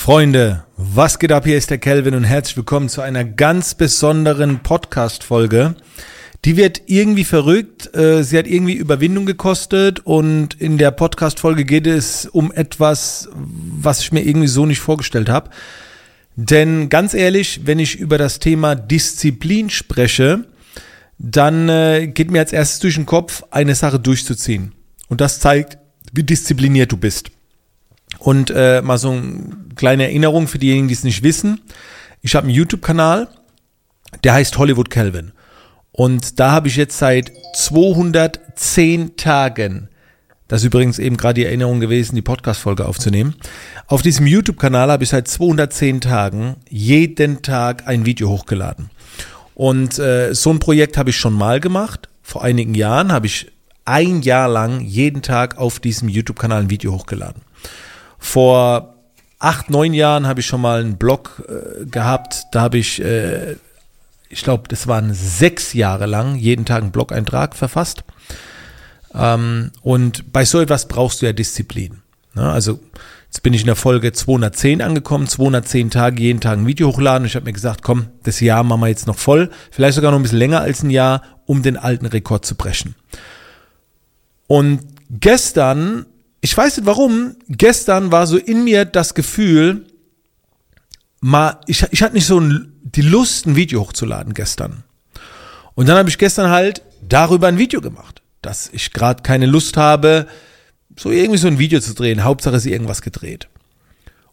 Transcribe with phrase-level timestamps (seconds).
[0.00, 1.44] Freunde, was geht ab?
[1.44, 5.74] Hier ist der Kelvin und herzlich willkommen zu einer ganz besonderen Podcast-Folge.
[6.46, 7.94] Die wird irgendwie verrückt.
[7.94, 14.00] äh, Sie hat irgendwie Überwindung gekostet und in der Podcast-Folge geht es um etwas, was
[14.00, 15.50] ich mir irgendwie so nicht vorgestellt habe.
[16.34, 20.46] Denn ganz ehrlich, wenn ich über das Thema Disziplin spreche,
[21.18, 24.72] dann äh, geht mir als erstes durch den Kopf, eine Sache durchzuziehen.
[25.08, 25.76] Und das zeigt,
[26.10, 27.30] wie diszipliniert du bist.
[28.18, 31.60] Und äh, mal so eine kleine Erinnerung für diejenigen, die es nicht wissen.
[32.22, 33.28] Ich habe einen YouTube-Kanal,
[34.24, 35.32] der heißt Hollywood Calvin.
[35.92, 39.88] Und da habe ich jetzt seit 210 Tagen,
[40.48, 43.34] das ist übrigens eben gerade die Erinnerung gewesen, die Podcast-Folge aufzunehmen.
[43.86, 48.90] Auf diesem YouTube-Kanal habe ich seit 210 Tagen jeden Tag ein Video hochgeladen.
[49.54, 52.08] Und äh, so ein Projekt habe ich schon mal gemacht.
[52.22, 53.52] Vor einigen Jahren habe ich
[53.84, 57.42] ein Jahr lang jeden Tag auf diesem YouTube-Kanal ein Video hochgeladen.
[58.20, 58.94] Vor
[59.40, 62.44] acht, neun Jahren habe ich schon mal einen Blog äh, gehabt.
[62.52, 63.56] Da habe ich, äh,
[64.28, 68.04] ich glaube, das waren sechs Jahre lang jeden Tag einen Blog-Eintrag verfasst.
[69.12, 72.02] Ähm, und bei so etwas brauchst du ja Disziplin.
[72.34, 72.48] Ne?
[72.48, 72.78] Also
[73.24, 77.26] jetzt bin ich in der Folge 210 angekommen, 210 Tage, jeden Tag ein Video hochladen.
[77.26, 80.18] Ich habe mir gesagt, komm, das Jahr machen wir jetzt noch voll, vielleicht sogar noch
[80.18, 82.94] ein bisschen länger als ein Jahr, um den alten Rekord zu brechen.
[84.46, 86.06] Und gestern
[86.40, 89.86] ich weiß nicht warum, gestern war so in mir das Gefühl,
[91.20, 94.84] mal, ich, ich hatte nicht so die Lust, ein Video hochzuladen gestern.
[95.74, 99.76] Und dann habe ich gestern halt darüber ein Video gemacht, dass ich gerade keine Lust
[99.76, 100.26] habe,
[100.96, 102.24] so irgendwie so ein Video zu drehen.
[102.24, 103.48] Hauptsache ist irgendwas gedreht.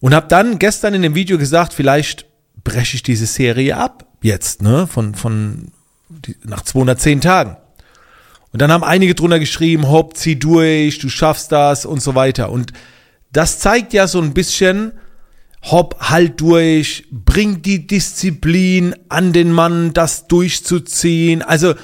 [0.00, 2.26] Und habe dann gestern in dem Video gesagt, vielleicht
[2.64, 4.06] breche ich diese Serie ab.
[4.20, 4.86] Jetzt, ne?
[4.86, 5.72] Von, von,
[6.08, 7.56] die, nach 210 Tagen.
[8.52, 12.50] Und dann haben einige drunter geschrieben, hopp, zieh durch, du schaffst das und so weiter.
[12.50, 12.72] Und
[13.32, 14.92] das zeigt ja so ein bisschen,
[15.62, 21.42] hopp, halt durch, bring die Disziplin an den Mann, das durchzuziehen.
[21.42, 21.74] Also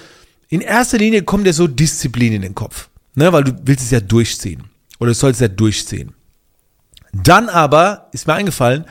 [0.48, 3.90] in erster Linie kommt ja so Disziplin in den Kopf, ne, weil du willst es
[3.90, 4.64] ja durchziehen
[4.98, 6.14] oder du sollst es ja durchziehen.
[7.12, 8.84] Dann aber ist mir eingefallen,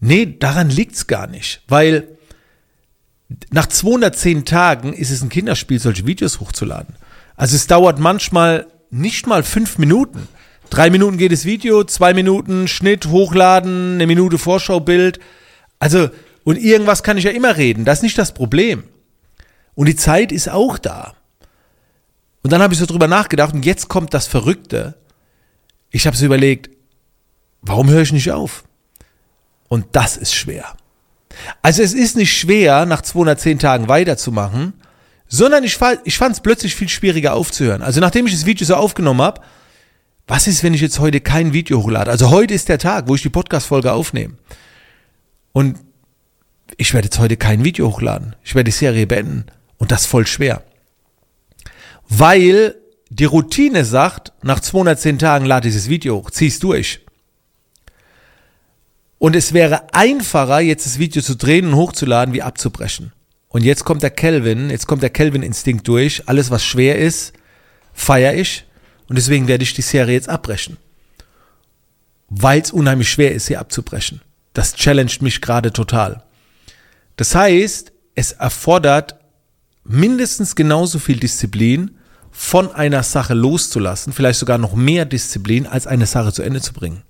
[0.00, 2.18] nee, daran liegt's gar nicht, weil
[3.50, 6.94] nach 210 Tagen ist es ein Kinderspiel, solche Videos hochzuladen.
[7.36, 10.28] Also es dauert manchmal nicht mal fünf Minuten.
[10.68, 15.20] Drei Minuten geht das Video, zwei Minuten Schnitt, Hochladen, eine Minute Vorschaubild.
[15.78, 16.10] Also,
[16.44, 17.84] und irgendwas kann ich ja immer reden.
[17.84, 18.84] Das ist nicht das Problem.
[19.74, 21.14] Und die Zeit ist auch da.
[22.42, 24.94] Und dann habe ich so drüber nachgedacht und jetzt kommt das Verrückte.
[25.90, 26.70] Ich habe so überlegt,
[27.62, 28.64] warum höre ich nicht auf?
[29.68, 30.76] Und das ist schwer.
[31.62, 34.74] Also es ist nicht schwer, nach 210 Tagen weiterzumachen,
[35.28, 37.82] sondern ich, ich fand es plötzlich viel schwieriger aufzuhören.
[37.82, 39.40] Also nachdem ich das Video so aufgenommen habe,
[40.26, 42.10] was ist, wenn ich jetzt heute kein Video hochlade?
[42.10, 44.34] Also heute ist der Tag, wo ich die Podcast-Folge aufnehme.
[45.52, 45.78] Und
[46.76, 48.36] ich werde jetzt heute kein Video hochladen.
[48.44, 49.46] Ich werde die Serie beenden.
[49.78, 50.62] Und das voll schwer.
[52.08, 52.76] Weil
[53.08, 57.00] die Routine sagt, nach 210 Tagen lade dieses Video hoch, zieh's durch.
[59.20, 63.12] Und es wäre einfacher, jetzt das Video zu drehen und hochzuladen, wie abzubrechen.
[63.48, 66.26] Und jetzt kommt der Kelvin, jetzt kommt der Kelvin-Instinkt durch.
[66.26, 67.34] Alles, was schwer ist,
[67.92, 68.64] feiere ich.
[69.10, 70.78] Und deswegen werde ich die Serie jetzt abbrechen.
[72.30, 74.22] Weil es unheimlich schwer ist, sie abzubrechen.
[74.54, 76.22] Das challenged mich gerade total.
[77.16, 79.16] Das heißt, es erfordert
[79.84, 81.98] mindestens genauso viel Disziplin,
[82.30, 86.72] von einer Sache loszulassen, vielleicht sogar noch mehr Disziplin, als eine Sache zu Ende zu
[86.72, 87.02] bringen.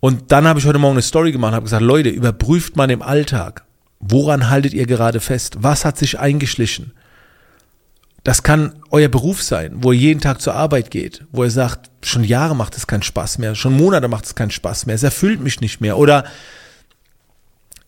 [0.00, 2.90] Und dann habe ich heute Morgen eine Story gemacht und habe gesagt, Leute, überprüft mal
[2.90, 3.64] im Alltag,
[4.00, 5.56] woran haltet ihr gerade fest?
[5.60, 6.92] Was hat sich eingeschlichen?
[8.24, 11.90] Das kann euer Beruf sein, wo ihr jeden Tag zur Arbeit geht, wo ihr sagt,
[12.04, 15.02] schon Jahre macht es keinen Spaß mehr, schon Monate macht es keinen Spaß mehr, es
[15.02, 15.96] erfüllt mich nicht mehr.
[15.96, 16.24] Oder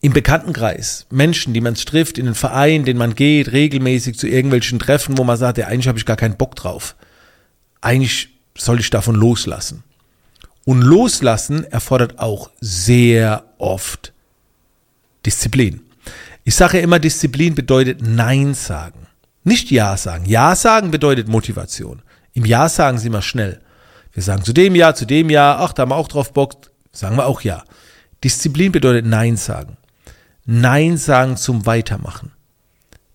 [0.00, 4.78] im Bekanntenkreis, Menschen, die man trifft, in den Verein, den man geht, regelmäßig zu irgendwelchen
[4.78, 6.96] Treffen, wo man sagt, ja, eigentlich habe ich gar keinen Bock drauf.
[7.82, 9.84] Eigentlich soll ich davon loslassen.
[10.70, 14.12] Und loslassen erfordert auch sehr oft
[15.26, 15.80] Disziplin.
[16.44, 19.08] Ich sage immer, Disziplin bedeutet Nein sagen.
[19.42, 20.26] Nicht Ja sagen.
[20.26, 22.02] Ja sagen bedeutet Motivation.
[22.34, 23.60] Im Ja sagen sie immer schnell.
[24.12, 26.70] Wir sagen zu dem Ja, zu dem Ja, ach, da haben wir auch drauf Bock,
[26.92, 27.64] sagen wir auch Ja.
[28.22, 29.76] Disziplin bedeutet Nein sagen.
[30.44, 32.30] Nein sagen zum Weitermachen.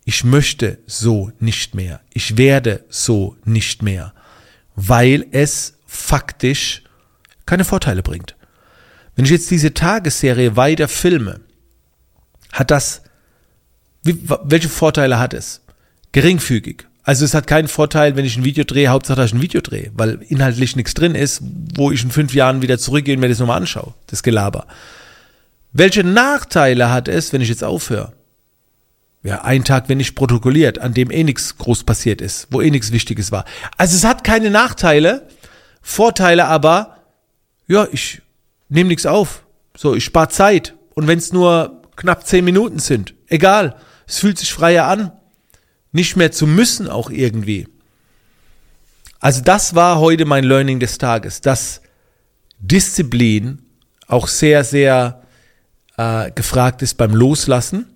[0.04, 2.01] Ich möchte so nicht mehr.
[2.12, 4.13] Ich werde so nicht mehr.
[4.75, 6.81] Weil es faktisch
[7.46, 8.36] keine Vorteile bringt.
[9.16, 11.40] Wenn ich jetzt diese Tagesserie weiter filme,
[12.52, 13.02] hat das,
[14.04, 15.62] wie, welche Vorteile hat es?
[16.12, 16.88] Geringfügig.
[17.04, 19.62] Also es hat keinen Vorteil, wenn ich ein Video drehe, Hauptsache, dass ich ein Video
[19.62, 21.42] drehe, weil inhaltlich nichts drin ist,
[21.76, 24.66] wo ich in fünf Jahren wieder zurückgehe und mir das nochmal anschaue, das Gelaber.
[25.72, 28.14] Welche Nachteile hat es, wenn ich jetzt aufhöre?
[29.22, 32.72] Ja, ein Tag, wenn nicht protokolliert, an dem eh nichts groß passiert ist, wo eh
[32.72, 33.46] nichts Wichtiges war.
[33.78, 35.28] Also es hat keine Nachteile,
[35.82, 36.95] Vorteile aber,
[37.68, 38.22] ja, ich
[38.70, 39.46] nehme nichts auf.
[39.76, 40.76] So, ich spare Zeit.
[40.94, 43.76] Und wenn es nur knapp zehn Minuten sind, egal,
[44.08, 45.12] es fühlt sich freier an
[45.96, 47.70] nicht mehr zu müssen auch irgendwie.
[49.22, 51.82] Also das war heute mein Learning des Tages, dass
[52.60, 53.62] Disziplin
[54.08, 55.24] auch sehr, sehr
[55.98, 57.88] äh, gefragt ist beim Loslassen.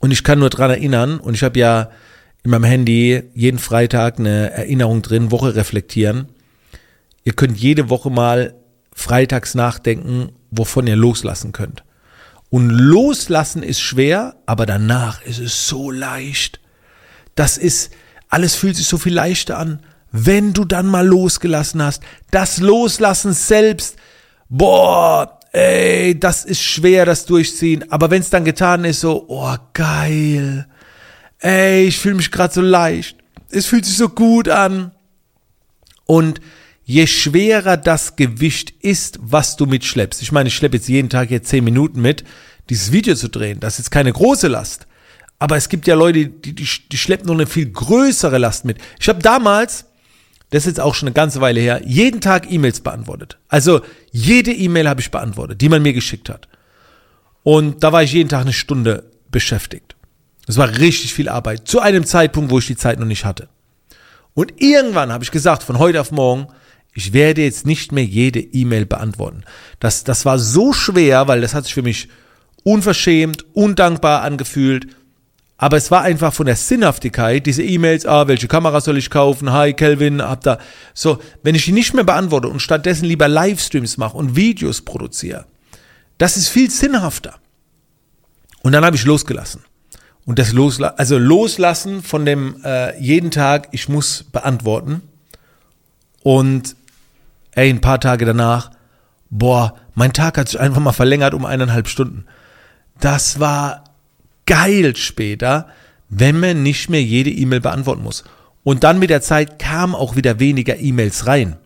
[0.00, 1.90] Und ich kann nur dran erinnern, und ich habe ja
[2.42, 6.26] in meinem Handy jeden Freitag eine Erinnerung drin, Woche reflektieren.
[7.24, 8.54] Ihr könnt jede Woche mal
[8.94, 11.82] freitags nachdenken, wovon ihr loslassen könnt.
[12.50, 16.60] Und loslassen ist schwer, aber danach ist es so leicht.
[17.34, 17.92] Das ist,
[18.28, 19.80] alles fühlt sich so viel leichter an,
[20.12, 22.04] wenn du dann mal losgelassen hast.
[22.30, 23.96] Das Loslassen selbst,
[24.48, 27.90] boah, ey, das ist schwer, das Durchziehen.
[27.90, 30.68] Aber wenn es dann getan ist, so, oh, geil.
[31.38, 33.16] Ey, ich fühle mich gerade so leicht.
[33.50, 34.92] Es fühlt sich so gut an.
[36.06, 36.40] Und
[36.84, 40.22] je schwerer das Gewicht ist, was du mitschleppst.
[40.22, 42.24] Ich meine, ich schleppe jetzt jeden Tag jetzt zehn Minuten mit,
[42.68, 43.60] dieses Video zu drehen.
[43.60, 44.86] Das ist keine große Last.
[45.38, 48.78] Aber es gibt ja Leute, die, die, die schleppen noch eine viel größere Last mit.
[49.00, 49.86] Ich habe damals,
[50.50, 53.38] das ist jetzt auch schon eine ganze Weile her, jeden Tag E-Mails beantwortet.
[53.48, 53.80] Also
[54.12, 56.48] jede E-Mail habe ich beantwortet, die man mir geschickt hat.
[57.42, 59.96] Und da war ich jeden Tag eine Stunde beschäftigt.
[60.46, 61.66] Das war richtig viel Arbeit.
[61.66, 63.48] Zu einem Zeitpunkt, wo ich die Zeit noch nicht hatte.
[64.34, 66.48] Und irgendwann habe ich gesagt, von heute auf morgen,
[66.94, 69.42] ich werde jetzt nicht mehr jede E-Mail beantworten.
[69.80, 72.08] Das, das war so schwer, weil das hat sich für mich
[72.62, 74.86] unverschämt, undankbar angefühlt.
[75.56, 79.52] Aber es war einfach von der Sinnhaftigkeit, diese E-Mails, ah, welche Kamera soll ich kaufen?
[79.52, 80.58] Hi, Kelvin, hab da.
[80.94, 85.46] So, wenn ich die nicht mehr beantworte und stattdessen lieber Livestreams mache und Videos produziere,
[86.18, 87.36] das ist viel sinnhafter.
[88.62, 89.62] Und dann habe ich losgelassen.
[90.26, 95.02] Und das Losla also loslassen von dem äh, jeden Tag, ich muss beantworten.
[96.22, 96.76] Und
[97.54, 98.70] ey, ein paar Tage danach,
[99.30, 102.24] boah, mein Tag hat sich einfach mal verlängert um eineinhalb Stunden.
[103.00, 103.84] Das war
[104.46, 105.68] geil später,
[106.08, 108.24] wenn man nicht mehr jede E-Mail beantworten muss.
[108.62, 111.56] Und dann mit der Zeit kamen auch wieder weniger E-Mails rein.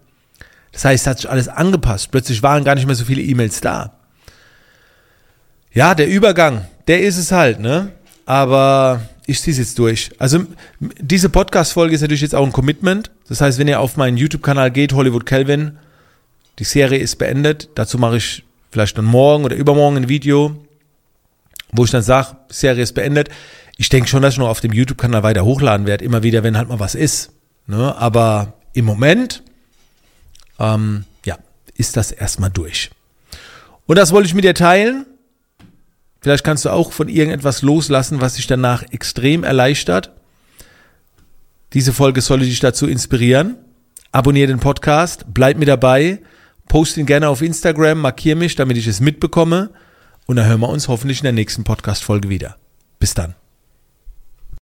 [0.72, 2.10] Das heißt, hat sich alles angepasst.
[2.10, 3.92] Plötzlich waren gar nicht mehr so viele E-Mails da.
[5.72, 7.92] Ja, der Übergang, der ist es halt, ne?
[8.26, 10.10] Aber ich ziehe es jetzt durch.
[10.18, 10.44] Also
[10.80, 13.10] diese Podcast-Folge ist natürlich jetzt auch ein Commitment.
[13.28, 15.78] Das heißt, wenn ihr auf meinen YouTube-Kanal geht, Hollywood Kelvin,
[16.58, 17.68] die Serie ist beendet.
[17.74, 20.56] Dazu mache ich vielleicht dann morgen oder übermorgen ein Video
[21.72, 23.28] wo ich dann sage, Serie ist beendet.
[23.76, 26.56] Ich denke schon, dass ich noch auf dem YouTube-Kanal weiter hochladen werde, immer wieder, wenn
[26.56, 27.30] halt mal was ist.
[27.66, 27.94] Ne?
[27.96, 29.42] Aber im Moment,
[30.58, 31.36] ähm, ja,
[31.76, 32.90] ist das erstmal durch.
[33.86, 35.06] Und das wollte ich mit dir teilen.
[36.28, 40.12] Vielleicht kannst du auch von irgendetwas loslassen, was dich danach extrem erleichtert.
[41.72, 43.56] Diese Folge soll dich dazu inspirieren.
[44.12, 46.20] Abonniere den Podcast, bleib mir dabei,
[46.68, 49.70] post ihn gerne auf Instagram, markier mich, damit ich es mitbekomme.
[50.26, 52.56] Und dann hören wir uns hoffentlich in der nächsten Podcast-Folge wieder.
[52.98, 53.34] Bis dann.